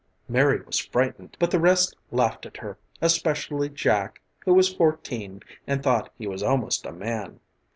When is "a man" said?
6.87-7.39